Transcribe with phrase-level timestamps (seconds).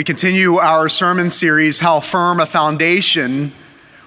[0.00, 3.52] We continue our sermon series, How Firm a Foundation,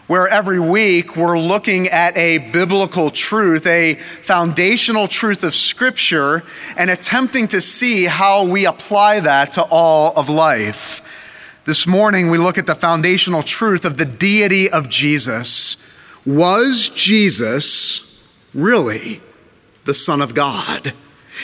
[0.07, 6.41] where every week we're looking at a biblical truth, a foundational truth of Scripture,
[6.75, 11.03] and attempting to see how we apply that to all of life.
[11.65, 15.77] This morning we look at the foundational truth of the deity of Jesus.
[16.25, 19.21] Was Jesus really
[19.85, 20.95] the Son of God?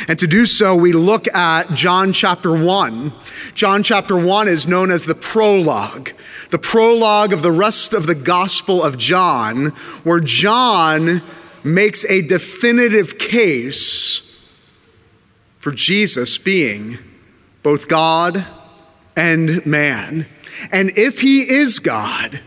[0.08, 3.12] And to do so, we look at John chapter 1.
[3.54, 6.12] John chapter 1 is known as the prologue,
[6.52, 9.68] the prologue of the rest of the Gospel of John,
[10.04, 11.22] where John
[11.64, 14.50] makes a definitive case
[15.58, 16.98] for Jesus being
[17.64, 18.46] both God
[19.16, 20.26] and man.
[20.72, 22.40] And if he is God,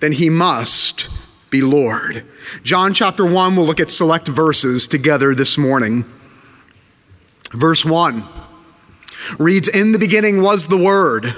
[0.00, 1.08] then he must
[1.50, 2.24] be Lord.
[2.62, 6.04] John chapter 1, we'll look at select verses together this morning.
[7.54, 8.24] Verse 1
[9.38, 11.36] reads In the beginning was the Word,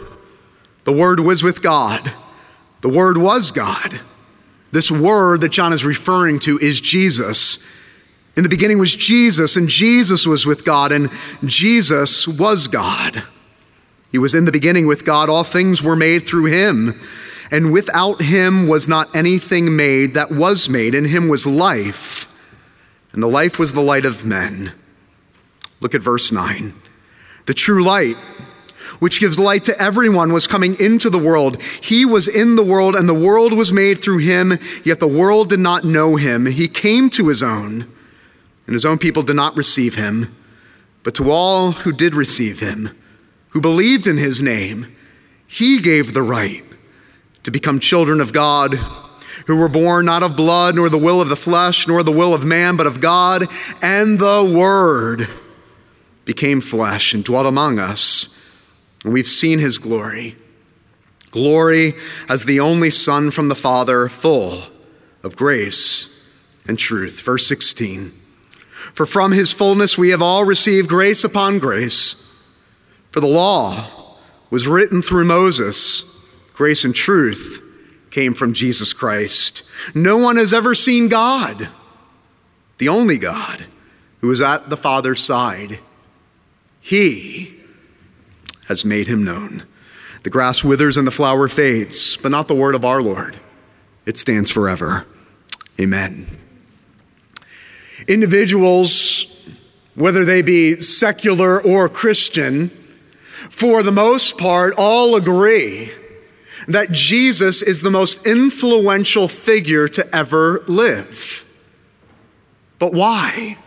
[0.84, 2.12] the Word was with God,
[2.80, 4.01] the Word was God.
[4.73, 7.59] This Word that John is referring to is Jesus.
[8.35, 11.10] In the beginning was Jesus, and Jesus was with God, and
[11.45, 13.23] Jesus was God.
[14.10, 15.29] He was in the beginning with God.
[15.29, 16.99] All things were made through him,
[17.51, 20.95] and without him was not anything made that was made.
[20.95, 22.27] In him was life,
[23.12, 24.73] and the life was the light of men.
[25.80, 26.74] Look at verse 9.
[27.46, 28.16] The true light,
[28.99, 31.60] which gives light to everyone, was coming into the world.
[31.80, 35.49] He was in the world, and the world was made through him, yet the world
[35.49, 36.46] did not know him.
[36.46, 37.87] He came to his own,
[38.66, 40.35] and his own people did not receive him.
[41.02, 42.90] But to all who did receive him,
[43.51, 44.95] who believed in his name,
[45.46, 46.65] he gave the right
[47.45, 48.79] to become children of God
[49.46, 52.35] who were born not of blood, nor the will of the flesh, nor the will
[52.35, 53.49] of man, but of God,
[53.83, 55.29] and the Word
[56.27, 58.37] became flesh and dwelt among us,
[59.02, 60.37] and we've seen his glory.
[61.30, 61.95] Glory
[62.29, 64.65] as the only Son from the Father, full
[65.22, 66.27] of grace
[66.66, 67.23] and truth.
[67.23, 68.12] Verse 16
[68.93, 72.23] For from his fullness we have all received grace upon grace.
[73.11, 74.17] For the law
[74.50, 77.62] was written through Moses, grace and truth
[78.11, 79.62] came from Jesus Christ.
[79.95, 81.69] No one has ever seen God,
[82.79, 83.67] the only God,
[84.21, 85.79] who is at the Father's side.
[86.87, 87.53] He
[88.69, 89.65] has made him known.
[90.23, 93.41] The grass withers and the flower fades, but not the word of our Lord.
[94.05, 95.05] It stands forever.
[95.81, 96.29] Amen.
[98.07, 99.49] Individuals,
[99.97, 102.69] whether they be secular or Christian,
[103.51, 105.91] for the most part, all agree
[106.69, 111.45] that Jesus is the most influential figure to ever live.
[112.79, 113.59] But why?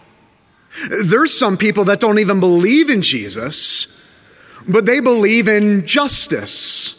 [1.06, 4.08] There's some people that don't even believe in Jesus,
[4.68, 6.96] but they believe in justice.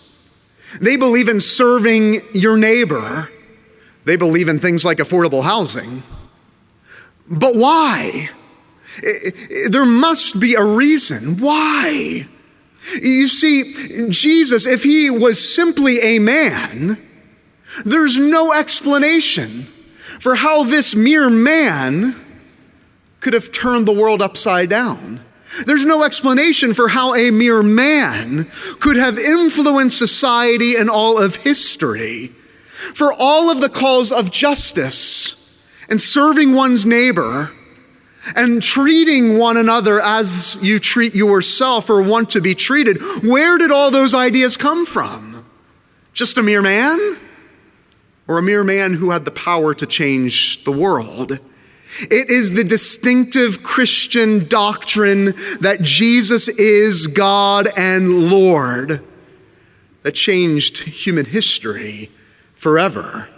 [0.81, 3.29] They believe in serving your neighbor.
[4.05, 6.03] They believe in things like affordable housing.
[7.29, 8.31] But why?
[9.69, 11.39] There must be a reason.
[11.39, 12.27] Why?
[13.01, 17.01] You see, Jesus, if he was simply a man,
[17.85, 19.69] there's no explanation
[20.19, 22.17] for how this mere man
[23.21, 25.25] could have turned the world upside down.
[25.67, 28.49] There's no explanation for how a mere man
[28.79, 32.29] could have influenced society and all of history.
[32.95, 37.51] For all of the calls of justice and serving one's neighbor
[38.35, 43.71] and treating one another as you treat yourself or want to be treated, where did
[43.71, 45.45] all those ideas come from?
[46.13, 47.19] Just a mere man?
[48.29, 51.41] Or a mere man who had the power to change the world?
[52.03, 59.05] It is the distinctive Christian doctrine that Jesus is God and Lord
[60.03, 62.11] that changed human history
[62.55, 63.29] forever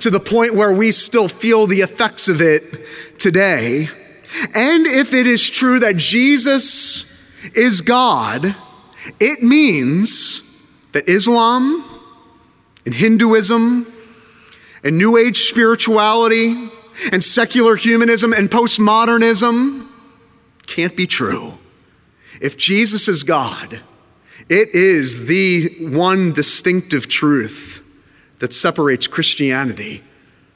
[0.00, 3.88] to the point where we still feel the effects of it today.
[4.54, 7.06] And if it is true that Jesus
[7.54, 8.54] is God,
[9.18, 10.42] it means
[10.92, 11.84] that Islam
[12.84, 13.90] and Hinduism
[14.84, 16.70] and New Age spirituality
[17.12, 19.86] and secular humanism and postmodernism
[20.66, 21.58] can't be true.
[22.40, 23.80] If Jesus is God,
[24.48, 27.84] it is the one distinctive truth
[28.38, 30.02] that separates Christianity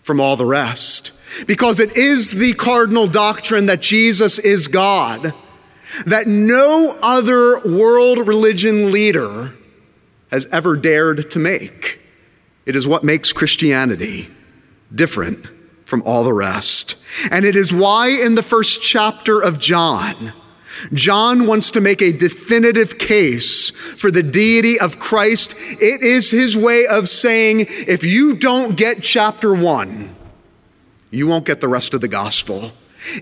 [0.03, 1.13] from all the rest.
[1.47, 5.35] Because it is the cardinal doctrine that Jesus is God,
[6.07, 9.53] that no other world religion leader
[10.31, 12.01] has ever dared to make.
[12.67, 14.29] It is what makes Christianity
[14.95, 15.47] different
[15.85, 16.97] from all the rest.
[17.31, 20.33] And it is why in the first chapter of John,
[20.93, 25.55] John wants to make a definitive case for the deity of Christ.
[25.59, 30.17] It is his way of saying if you don't get chapter one,
[31.11, 32.73] you won't get the rest of the gospel.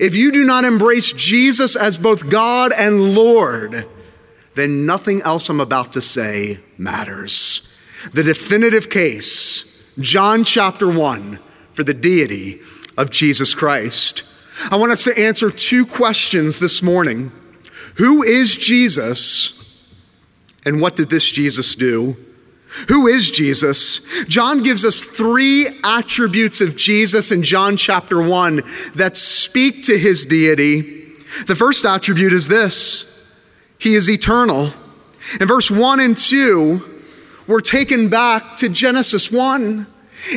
[0.01, 3.87] If you do not embrace Jesus as both God and Lord,
[4.55, 7.77] then nothing else I'm about to say matters.
[8.13, 11.39] The definitive case, John chapter 1,
[11.75, 12.61] for the deity
[12.97, 14.25] of Jesus Christ.
[14.71, 17.33] I want us to answer two questions this morning
[17.97, 19.81] Who is Jesus,
[20.65, 22.17] and what did this Jesus do?
[22.89, 24.01] Who is Jesus?
[24.25, 28.63] John gives us three attributes of Jesus in John chapter 1
[28.95, 31.13] that speak to his deity.
[31.47, 33.29] The first attribute is this
[33.79, 34.73] He is eternal.
[35.41, 37.03] In verse 1 and 2,
[37.47, 39.87] we're taken back to Genesis 1.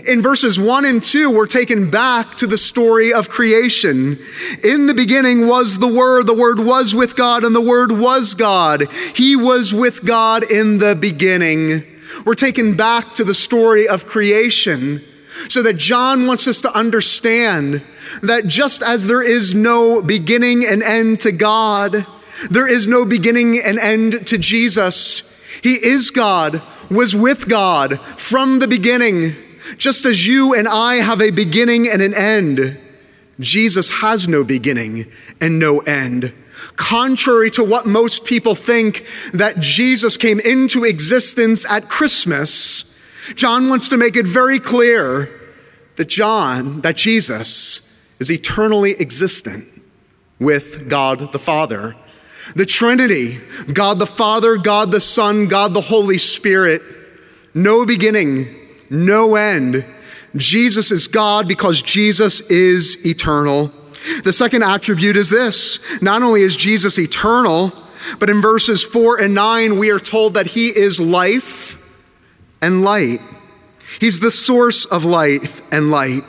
[0.07, 4.19] In verses 1 and 2, we're taken back to the story of creation.
[4.63, 8.33] In the beginning was the Word, the Word was with God, and the Word was
[8.33, 8.89] God.
[9.13, 11.83] He was with God in the beginning.
[12.25, 15.03] We're taken back to the story of creation
[15.49, 17.83] so that John wants us to understand
[18.23, 22.07] that just as there is no beginning and end to God,
[22.49, 25.39] there is no beginning and end to Jesus.
[25.61, 29.35] He is God, was with God from the beginning.
[29.77, 32.79] Just as you and I have a beginning and an end,
[33.39, 36.33] Jesus has no beginning and no end.
[36.75, 42.91] Contrary to what most people think, that Jesus came into existence at Christmas,
[43.35, 45.29] John wants to make it very clear
[45.95, 49.65] that John, that Jesus, is eternally existent
[50.39, 51.95] with God the Father.
[52.56, 53.39] The Trinity,
[53.73, 56.81] God the Father, God the Son, God the Holy Spirit,
[57.53, 59.85] no beginning, no end.
[60.35, 63.71] Jesus is God because Jesus is eternal.
[64.23, 67.73] The second attribute is this not only is Jesus eternal,
[68.19, 71.81] but in verses 4 and 9, we are told that he is life
[72.61, 73.19] and light.
[73.99, 76.23] He's the source of life and light.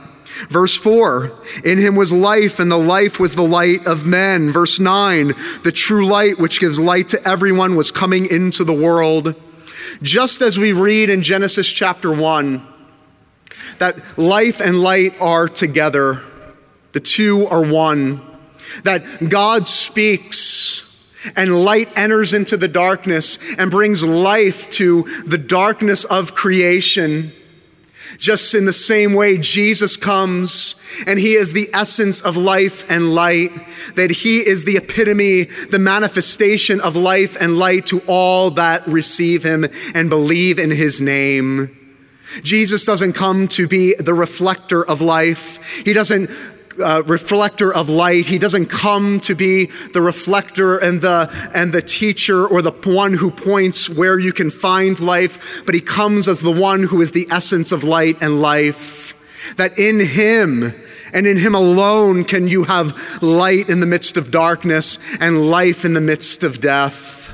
[0.49, 1.33] Verse 4,
[1.65, 4.53] in him was life, and the life was the light of men.
[4.53, 5.33] Verse 9,
[5.63, 9.35] the true light which gives light to everyone was coming into the world.
[10.03, 12.67] Just as we read in Genesis chapter 1,
[13.79, 16.23] that life and light are together
[16.97, 18.23] the two are one.
[18.85, 20.83] That God speaks
[21.37, 27.33] and light enters into the darkness and brings life to the darkness of creation.
[28.19, 30.75] Just in the same way, Jesus comes
[31.07, 33.53] and he is the essence of life and light,
[33.95, 39.45] that he is the epitome, the manifestation of life and light to all that receive
[39.45, 41.77] him and believe in his name.
[42.43, 45.65] Jesus doesn't come to be the reflector of life.
[45.85, 46.31] He doesn't
[46.83, 48.27] uh, reflector of light.
[48.27, 53.15] He doesn't come to be the reflector and the, and the teacher or the one
[53.15, 57.13] who points where you can find life, but he comes as the one who is
[57.13, 59.15] the essence of light and life.
[59.57, 60.73] That in him,
[61.13, 65.85] and in him alone can you have light in the midst of darkness and life
[65.85, 67.26] in the midst of death.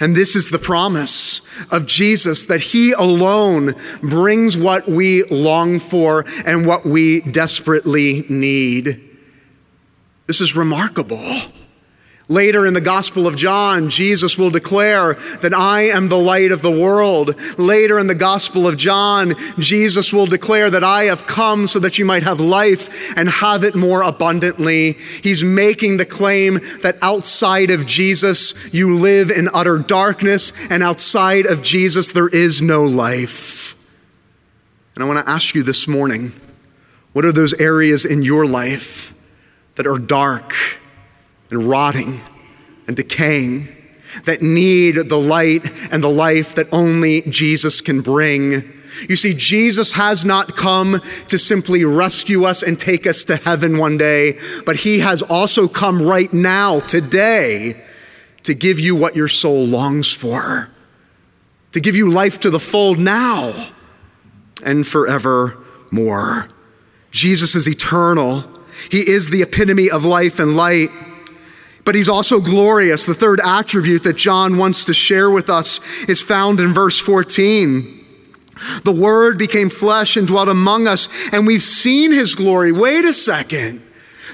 [0.00, 6.24] And this is the promise of Jesus that He alone brings what we long for
[6.44, 9.00] and what we desperately need.
[10.26, 11.40] This is remarkable.
[12.34, 16.62] Later in the Gospel of John, Jesus will declare that I am the light of
[16.62, 17.36] the world.
[17.60, 21.96] Later in the Gospel of John, Jesus will declare that I have come so that
[21.96, 24.94] you might have life and have it more abundantly.
[25.22, 31.46] He's making the claim that outside of Jesus, you live in utter darkness, and outside
[31.46, 33.76] of Jesus, there is no life.
[34.96, 36.32] And I want to ask you this morning
[37.12, 39.14] what are those areas in your life
[39.76, 40.52] that are dark?
[41.54, 42.20] And rotting
[42.86, 43.68] and decaying
[44.24, 48.72] that need the light and the life that only Jesus can bring.
[49.08, 53.78] You see, Jesus has not come to simply rescue us and take us to heaven
[53.78, 57.82] one day, but He has also come right now, today,
[58.44, 60.70] to give you what your soul longs for,
[61.72, 63.70] to give you life to the full now
[64.62, 66.48] and forevermore.
[67.10, 68.44] Jesus is eternal,
[68.90, 70.90] He is the epitome of life and light
[71.84, 73.04] but he's also glorious.
[73.04, 78.04] The third attribute that John wants to share with us is found in verse 14.
[78.84, 82.72] The Word became flesh and dwelt among us, and we've seen his glory.
[82.72, 83.83] Wait a second.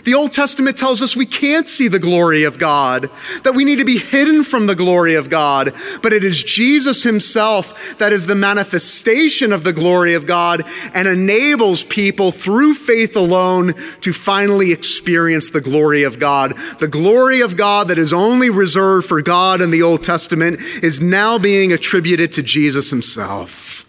[0.04, 3.10] The Old Testament tells us we can't see the glory of God,
[3.42, 5.74] that we need to be hidden from the glory of God.
[6.02, 10.64] But it is Jesus himself that is the manifestation of the glory of God
[10.94, 16.56] and enables people through faith alone to finally experience the glory of God.
[16.78, 21.00] The glory of God that is only reserved for God in the Old Testament is
[21.00, 23.86] now being attributed to Jesus himself.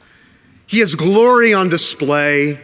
[0.68, 2.60] He has glory on display.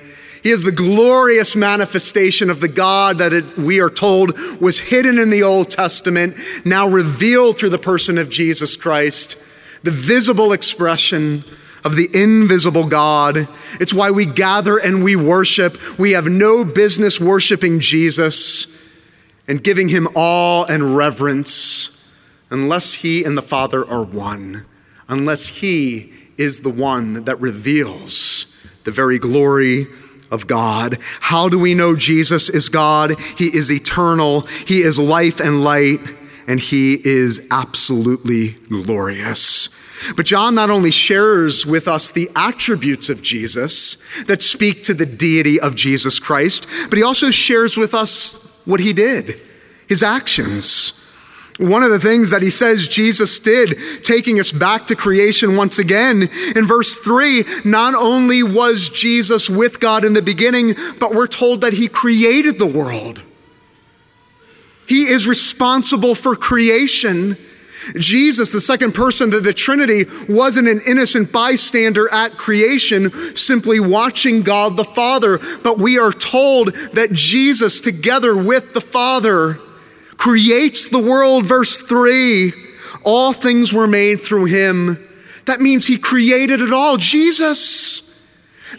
[0.48, 5.20] He is the glorious manifestation of the God that it, we are told was hidden
[5.20, 9.38] in the Old Testament, now revealed through the person of Jesus Christ,
[9.84, 11.44] the visible expression
[11.84, 13.50] of the invisible God.
[13.82, 16.00] It's why we gather and we worship.
[16.00, 18.90] We have no business worshiping Jesus
[19.50, 22.10] and giving him awe and reverence
[22.50, 24.66] unless he and the Father are one,
[25.10, 28.46] unless he is the one that reveals
[28.86, 29.88] the very glory
[30.32, 30.98] of God.
[31.20, 33.20] How do we know Jesus is God?
[33.38, 36.02] He is eternal, He is life and light,
[36.48, 39.70] and He is absolutely glorious.
[40.16, 45.06] But John not only shares with us the attributes of Jesus that speak to the
[45.06, 49.40] deity of Jesus Christ, but he also shares with us what he did,
[49.88, 50.94] his actions.
[51.58, 55.80] One of the things that he says Jesus did, taking us back to creation once
[55.80, 61.28] again, in verse 3, not only was Jesus with God in the beginning, but we're
[61.28, 63.24] told that he created the world.
[64.88, 67.38] He is responsible for creation.
[67.96, 74.44] Jesus, the second person of the Trinity, wasn't an innocent bystander at creation, simply watching
[74.44, 75.40] God the Father.
[75.64, 79.60] But we are told that Jesus, together with the Father,
[80.18, 81.46] creates the world.
[81.46, 82.54] Verse 3
[83.04, 85.04] All things were made through him.
[85.46, 86.98] That means he created it all.
[86.98, 88.04] Jesus.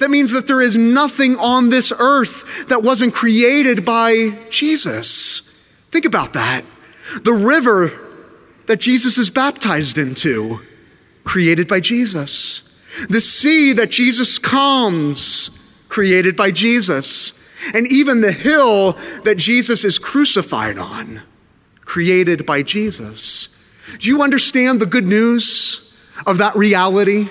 [0.00, 5.40] That means that there is nothing on this earth that wasn't created by Jesus.
[5.90, 6.62] Think about that.
[7.22, 7.92] The river
[8.66, 10.60] that Jesus is baptized into,
[11.24, 12.64] created by Jesus.
[13.08, 15.50] The sea that Jesus calms,
[15.88, 17.47] created by Jesus.
[17.74, 18.92] And even the hill
[19.24, 21.22] that Jesus is crucified on,
[21.80, 23.48] created by Jesus.
[23.98, 25.96] Do you understand the good news
[26.26, 27.28] of that reality?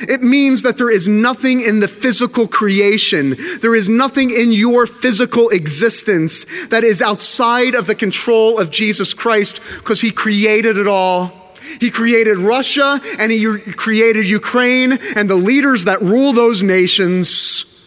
[0.00, 4.86] It means that there is nothing in the physical creation, there is nothing in your
[4.86, 10.86] physical existence that is outside of the control of Jesus Christ because He created it
[10.86, 11.32] all.
[11.80, 17.77] He created Russia and He created Ukraine and the leaders that rule those nations,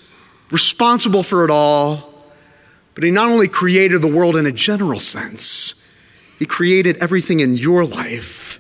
[0.52, 2.10] responsible for it all.
[2.94, 5.82] But He not only created the world in a general sense,
[6.42, 8.60] he created everything in your life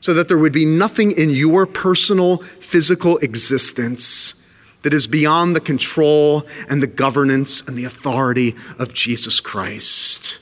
[0.00, 5.60] so that there would be nothing in your personal physical existence that is beyond the
[5.60, 10.40] control and the governance and the authority of Jesus Christ.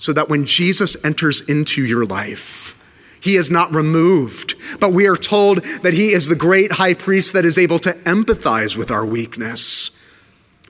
[0.00, 2.76] So that when Jesus enters into your life,
[3.20, 7.34] he is not removed, but we are told that he is the great high priest
[7.34, 9.99] that is able to empathize with our weakness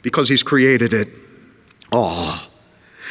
[0.03, 1.09] because he's created it
[1.93, 2.39] all.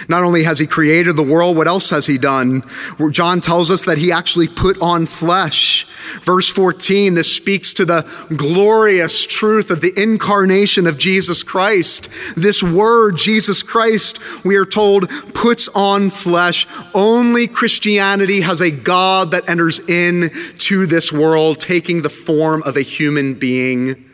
[0.08, 2.63] Not only has he created the world, what else has he done?
[3.12, 5.86] John tells us that he actually put on flesh.
[6.22, 12.10] Verse 14, this speaks to the glorious truth of the incarnation of Jesus Christ.
[12.38, 16.65] This word, Jesus Christ, we are told, puts on flesh.
[16.93, 20.29] Only Christianity has a God that enters in
[20.60, 24.08] to this world, taking the form of a human being.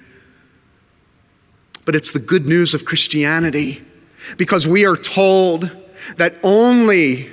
[1.86, 3.84] But it's the good news of Christianity
[4.38, 5.72] because we are told
[6.18, 7.30] that only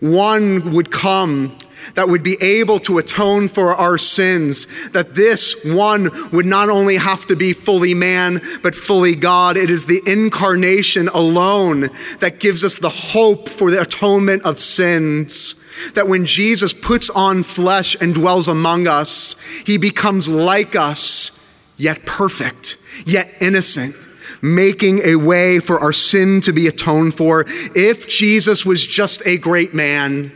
[0.00, 1.56] one would come
[1.94, 6.96] that would be able to atone for our sins, that this one would not only
[6.96, 9.56] have to be fully man, but fully God.
[9.56, 11.88] It is the incarnation alone
[12.20, 15.54] that gives us the hope for the atonement of sins.
[15.94, 21.30] That when Jesus puts on flesh and dwells among us, he becomes like us,
[21.76, 23.94] yet perfect, yet innocent
[24.42, 27.44] making a way for our sin to be atoned for.
[27.74, 30.32] If Jesus was just a great man,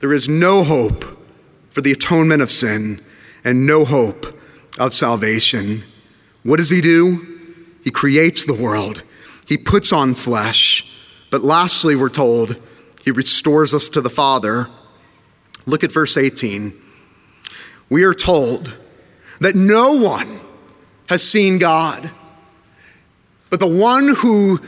[0.00, 1.04] there is no hope
[1.70, 3.02] for the atonement of sin
[3.44, 4.38] and no hope
[4.78, 5.84] of salvation.
[6.42, 7.28] What does he do?
[7.82, 9.02] He creates the world,
[9.46, 10.88] he puts on flesh.
[11.30, 12.56] But lastly, we're told
[13.04, 14.68] he restores us to the Father.
[15.64, 16.78] Look at verse 18.
[17.88, 18.76] We are told
[19.40, 20.40] that no one
[21.12, 22.10] has seen God
[23.52, 24.60] but the one who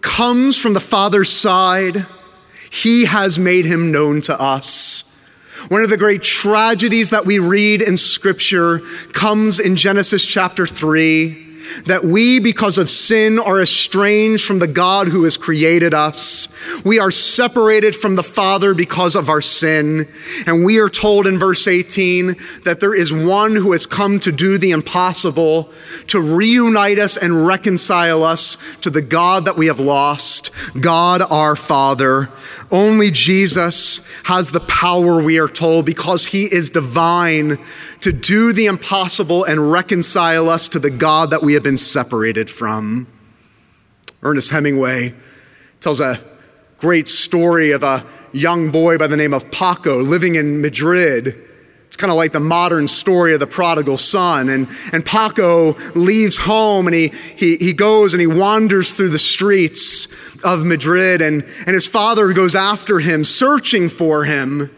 [0.00, 2.04] comes from the Father's side,
[2.72, 5.04] he has made him known to us.
[5.68, 8.80] One of the great tragedies that we read in Scripture
[9.12, 11.51] comes in Genesis chapter 3.
[11.86, 16.48] That we, because of sin, are estranged from the God who has created us.
[16.84, 20.08] We are separated from the Father because of our sin.
[20.46, 24.32] And we are told in verse 18 that there is one who has come to
[24.32, 25.70] do the impossible,
[26.08, 30.50] to reunite us and reconcile us to the God that we have lost,
[30.80, 32.28] God our Father.
[32.70, 37.58] Only Jesus has the power, we are told, because he is divine
[38.00, 42.50] to do the impossible and reconcile us to the God that we have been separated
[42.50, 43.06] from.
[44.22, 45.14] Ernest Hemingway
[45.80, 46.20] tells a
[46.78, 51.48] great story of a young boy by the name of Paco living in Madrid
[51.92, 54.48] it's kind of like the modern story of the prodigal son.
[54.48, 59.18] And, and Paco leaves home and he, he, he goes and he wanders through the
[59.18, 60.06] streets
[60.42, 64.74] of Madrid, and, and his father goes after him, searching for him.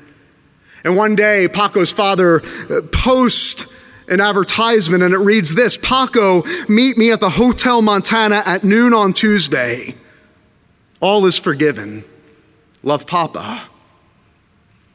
[0.83, 3.73] And one day, Paco's father uh, posts
[4.09, 8.93] an advertisement, and it reads this Paco, meet me at the Hotel Montana at noon
[8.93, 9.95] on Tuesday.
[11.01, 12.05] All is forgiven.
[12.83, 13.69] Love, Papa.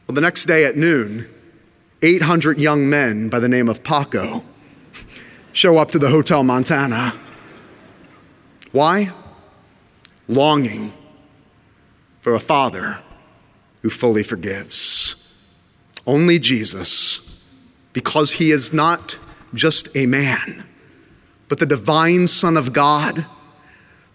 [0.07, 1.29] Well, the next day at noon,
[2.01, 4.43] 800 young men by the name of Paco
[5.51, 7.13] show up to the Hotel Montana.
[8.71, 9.11] Why?
[10.27, 10.93] Longing
[12.21, 12.99] for a father
[13.81, 15.45] who fully forgives.
[16.05, 17.28] Only Jesus,
[17.93, 19.17] because he is not
[19.53, 20.65] just a man,
[21.47, 23.25] but the divine Son of God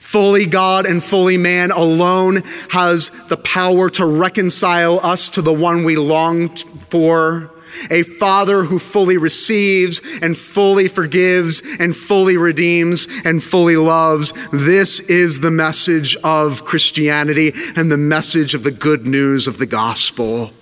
[0.05, 5.83] fully God and fully man alone has the power to reconcile us to the one
[5.83, 7.51] we long for
[7.91, 14.33] a father who fully receives and fully forgives and fully redeems and fully loves.
[14.53, 19.67] This is the message of Christianity and the message of the good news of the
[19.67, 20.53] gospel.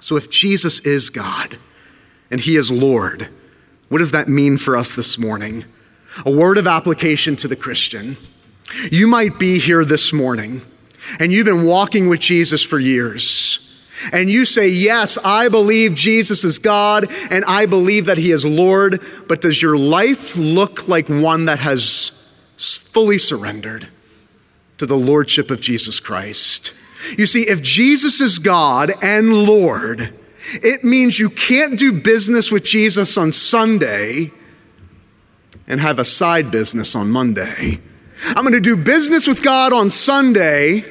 [0.00, 1.58] So, if Jesus is God
[2.30, 3.28] and he is Lord,
[3.88, 5.64] what does that mean for us this morning?
[6.26, 8.16] A word of application to the Christian.
[8.90, 10.60] You might be here this morning
[11.18, 13.64] and you've been walking with Jesus for years
[14.12, 18.44] and you say, Yes, I believe Jesus is God and I believe that He is
[18.44, 22.12] Lord, but does your life look like one that has
[22.56, 23.88] fully surrendered
[24.78, 26.74] to the Lordship of Jesus Christ?
[27.16, 30.17] You see, if Jesus is God and Lord,
[30.54, 34.32] it means you can't do business with Jesus on Sunday
[35.66, 37.80] and have a side business on Monday.
[38.26, 40.84] I'm going to do business with God on Sunday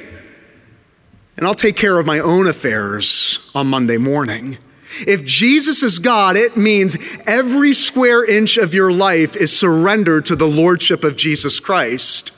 [1.38, 4.58] and I'll take care of my own affairs on Monday morning.
[5.06, 10.36] If Jesus is God, it means every square inch of your life is surrendered to
[10.36, 12.32] the Lordship of Jesus Christ.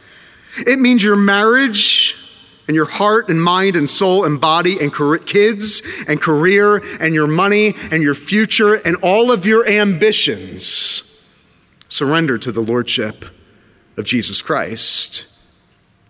[0.66, 2.09] It means your marriage
[2.70, 4.94] and your heart and mind and soul and body and
[5.26, 11.20] kids and career and your money and your future and all of your ambitions
[11.88, 13.24] surrender to the Lordship
[13.96, 15.26] of Jesus Christ.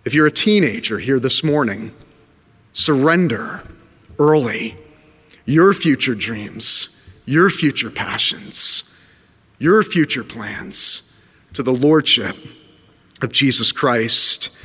[0.05, 1.95] If you're a teenager here this morning,
[2.73, 3.63] Surrender
[4.19, 4.77] early
[5.45, 9.01] your future dreams, your future passions,
[9.59, 11.21] your future plans
[11.55, 12.37] to the Lordship
[13.21, 14.57] of Jesus Christ.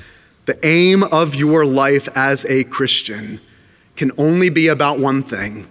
[0.46, 3.42] The aim of your life as a Christian
[3.96, 5.68] can only be about one thing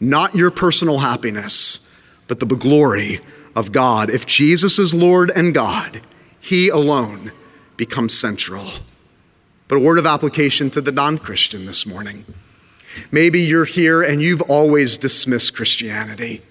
[0.00, 1.80] not your personal happiness,
[2.28, 3.20] but the glory
[3.56, 4.10] of God.
[4.10, 6.00] If Jesus is Lord and God,
[6.40, 7.32] He alone
[7.76, 8.66] becomes central.
[9.68, 12.24] But a word of application to the non Christian this morning.
[13.10, 16.42] Maybe you're here and you've always dismissed Christianity.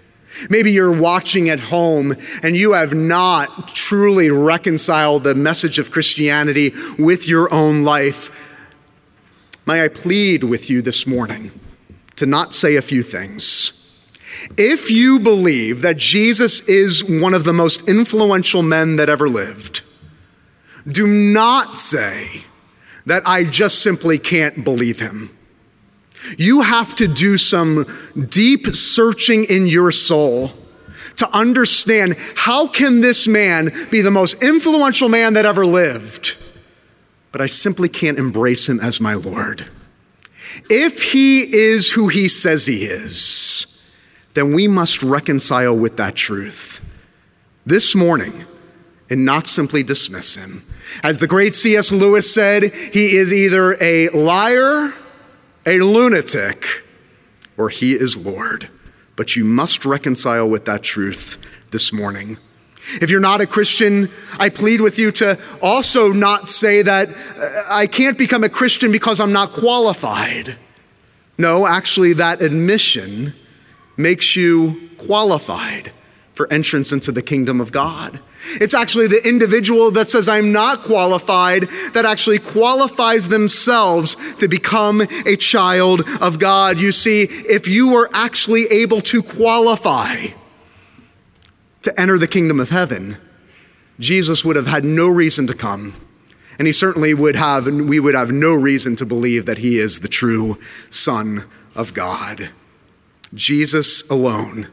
[0.49, 6.73] Maybe you're watching at home and you have not truly reconciled the message of Christianity
[6.97, 8.49] with your own life.
[9.65, 11.51] May I plead with you this morning
[12.15, 13.79] to not say a few things.
[14.57, 19.83] If you believe that Jesus is one of the most influential men that ever lived,
[20.87, 22.43] do not say,
[23.05, 25.35] that I just simply can't believe him.
[26.37, 27.85] You have to do some
[28.29, 30.51] deep searching in your soul
[31.17, 36.37] to understand how can this man be the most influential man that ever lived,
[37.31, 39.67] but I simply can't embrace him as my Lord.
[40.69, 43.93] If he is who he says he is,
[44.33, 46.83] then we must reconcile with that truth
[47.65, 48.45] this morning
[49.09, 50.63] and not simply dismiss him.
[51.03, 51.91] As the great C.S.
[51.91, 54.93] Lewis said, he is either a liar,
[55.65, 56.83] a lunatic,
[57.57, 58.69] or he is Lord.
[59.15, 61.37] But you must reconcile with that truth
[61.71, 62.37] this morning.
[63.01, 67.63] If you're not a Christian, I plead with you to also not say that uh,
[67.69, 70.57] I can't become a Christian because I'm not qualified.
[71.37, 73.33] No, actually, that admission
[73.97, 75.91] makes you qualified
[76.33, 78.19] for entrance into the kingdom of God.
[78.45, 85.01] It's actually the individual that says, I'm not qualified, that actually qualifies themselves to become
[85.25, 86.79] a child of God.
[86.79, 90.27] You see, if you were actually able to qualify
[91.83, 93.17] to enter the kingdom of heaven,
[93.99, 95.93] Jesus would have had no reason to come.
[96.59, 99.79] And he certainly would have, and we would have no reason to believe that he
[99.79, 102.49] is the true Son of God.
[103.33, 104.67] Jesus alone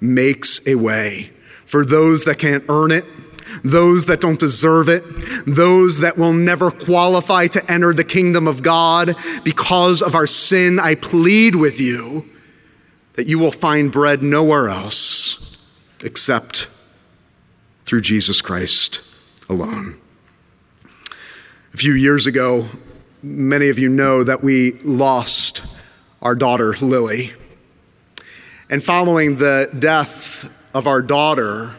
[0.00, 1.30] makes a way
[1.74, 3.04] for those that can't earn it,
[3.64, 5.02] those that don't deserve it,
[5.44, 10.78] those that will never qualify to enter the kingdom of God because of our sin.
[10.78, 12.30] I plead with you
[13.14, 15.68] that you will find bread nowhere else
[16.04, 16.68] except
[17.86, 19.02] through Jesus Christ
[19.48, 20.00] alone.
[21.72, 22.66] A few years ago,
[23.20, 25.64] many of you know that we lost
[26.22, 27.32] our daughter, Lily.
[28.70, 31.72] And following the death of our daughter,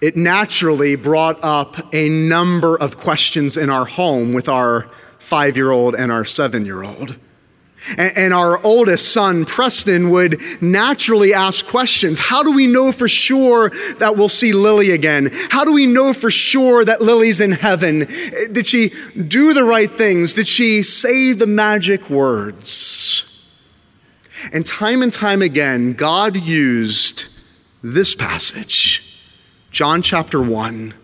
[0.00, 4.86] it naturally brought up a number of questions in our home with our
[5.18, 7.16] five year old and our seven year old.
[7.96, 12.18] And our oldest son, Preston, would naturally ask questions.
[12.18, 15.30] How do we know for sure that we'll see Lily again?
[15.50, 18.00] How do we know for sure that Lily's in heaven?
[18.50, 20.34] Did she do the right things?
[20.34, 23.46] Did she say the magic words?
[24.52, 27.27] And time and time again, God used
[27.82, 29.20] this passage,
[29.70, 30.94] John chapter 1,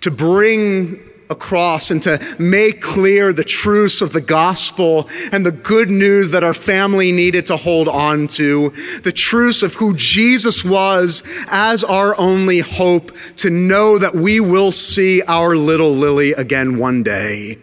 [0.00, 5.90] to bring across and to make clear the truths of the gospel and the good
[5.90, 8.70] news that our family needed to hold on to,
[9.02, 14.70] the truths of who Jesus was as our only hope to know that we will
[14.70, 17.58] see our little Lily again one day.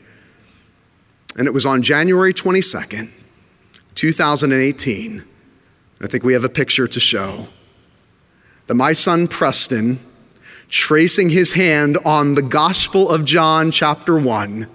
[1.37, 3.09] And it was on January 22nd,
[3.95, 5.25] 2018.
[6.01, 7.47] I think we have a picture to show
[8.69, 9.97] that my son Preston,
[10.69, 14.67] tracing his hand on the Gospel of John, chapter 1,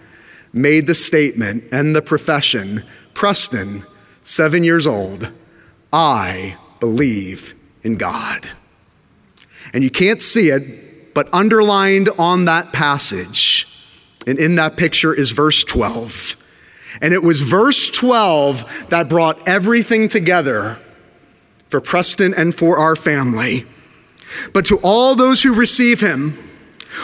[0.52, 2.82] made the statement and the profession
[3.14, 3.84] Preston,
[4.24, 5.30] seven years old,
[5.92, 7.54] I believe
[7.84, 8.48] in God.
[9.72, 13.68] And you can't see it, but underlined on that passage
[14.26, 16.36] and in that picture is verse 12.
[17.00, 20.80] And it was verse 12 that brought everything together
[21.70, 23.66] for Preston and for our family.
[24.52, 26.38] But to all those who receive him,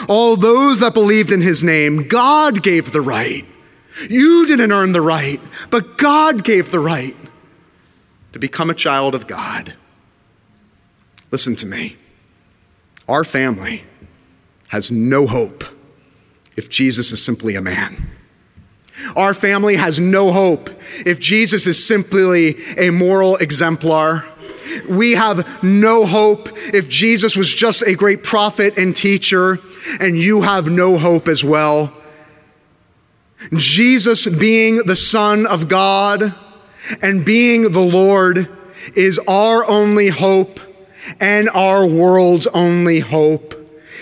[0.07, 3.45] all those that believed in his name, God gave the right.
[4.09, 7.15] You didn't earn the right, but God gave the right
[8.31, 9.73] to become a child of God.
[11.29, 11.97] Listen to me.
[13.07, 13.83] Our family
[14.69, 15.63] has no hope
[16.55, 18.11] if Jesus is simply a man.
[19.15, 20.69] Our family has no hope
[21.05, 24.25] if Jesus is simply a moral exemplar.
[24.87, 29.59] We have no hope if Jesus was just a great prophet and teacher,
[29.99, 31.93] and you have no hope as well.
[33.53, 36.33] Jesus being the Son of God
[37.01, 38.47] and being the Lord
[38.95, 40.59] is our only hope
[41.19, 43.55] and our world's only hope.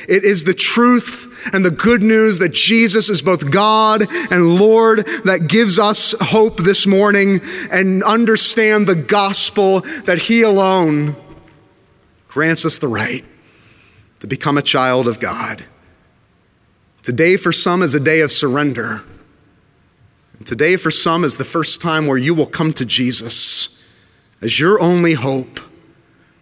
[0.08, 5.06] It is the truth and the good news that Jesus is both God and Lord
[5.25, 11.15] that gives us hope this morning and understand the gospel that He alone
[12.28, 13.25] grants us the right
[14.19, 15.63] to become a child of God.
[17.04, 19.02] Today, for some, is a day of surrender.
[20.38, 23.75] And today, for some, is the first time where you will come to Jesus
[24.41, 25.60] as your only hope,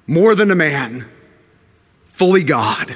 [0.05, 1.07] more than a man,
[2.07, 2.95] fully God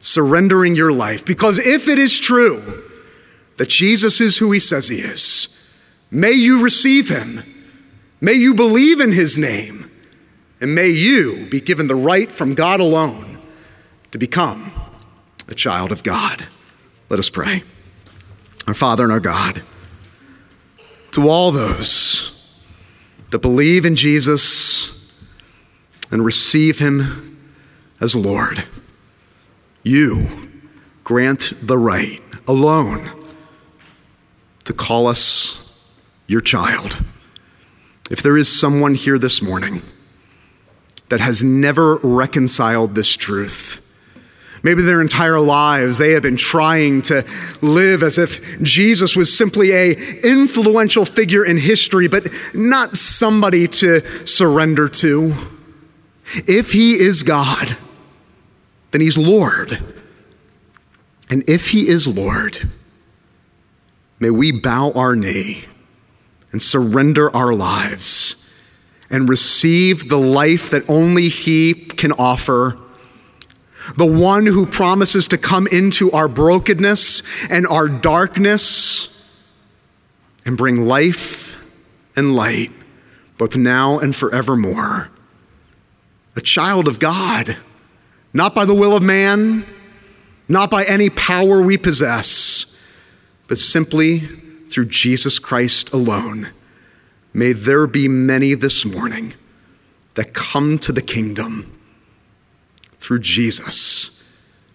[0.00, 1.24] surrendering your life.
[1.24, 2.82] Because if it is true
[3.58, 5.70] that Jesus is who he says he is,
[6.10, 7.42] may you receive him.
[8.20, 9.90] May you believe in his name.
[10.60, 13.40] And may you be given the right from God alone
[14.10, 14.72] to become
[15.48, 16.46] a child of God.
[17.08, 17.62] Let us pray.
[18.66, 19.62] Our Father and our God,
[21.12, 22.36] to all those
[23.30, 25.10] that believe in Jesus
[26.10, 27.38] and receive him
[28.00, 28.64] as Lord
[29.82, 30.50] you
[31.04, 33.10] grant the right alone
[34.64, 35.72] to call us
[36.26, 37.02] your child.
[38.10, 39.82] If there is someone here this morning
[41.08, 43.80] that has never reconciled this truth,
[44.62, 47.26] Maybe their entire lives they have been trying to
[47.62, 54.26] live as if Jesus was simply a influential figure in history but not somebody to
[54.26, 55.34] surrender to.
[56.46, 57.76] If he is God,
[58.90, 59.82] then he's Lord.
[61.28, 62.68] And if he is Lord,
[64.18, 65.64] may we bow our knee
[66.52, 68.52] and surrender our lives
[69.08, 72.78] and receive the life that only he can offer
[73.96, 79.28] the one who promises to come into our brokenness and our darkness
[80.44, 81.56] and bring life
[82.16, 82.70] and light,
[83.38, 85.10] both now and forevermore.
[86.36, 87.56] A child of God,
[88.32, 89.66] not by the will of man,
[90.48, 92.82] not by any power we possess,
[93.48, 94.20] but simply
[94.70, 96.50] through Jesus Christ alone.
[97.32, 99.34] May there be many this morning
[100.14, 101.76] that come to the kingdom
[102.98, 104.16] through Jesus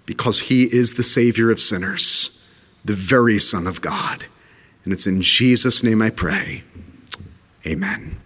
[0.06, 4.26] because he is the Savior of sinners, the very Son of God.
[4.84, 6.64] And it's in Jesus' name I pray.
[7.66, 8.18] Amen.